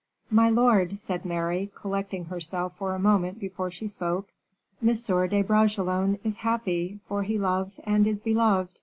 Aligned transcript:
"My 0.31 0.49
lord," 0.49 0.97
said 0.97 1.25
Mary, 1.25 1.71
collecting 1.75 2.25
herself 2.25 2.75
for 2.75 2.95
a 2.95 2.99
moment 2.99 3.37
before 3.37 3.69
she 3.69 3.87
spoke, 3.87 4.29
"M. 4.81 4.87
de 4.87 5.41
Bragelonne 5.43 6.17
is 6.23 6.37
happy, 6.37 6.99
for 7.07 7.21
he 7.21 7.37
loves 7.37 7.79
and 7.85 8.07
is 8.07 8.19
beloved. 8.19 8.79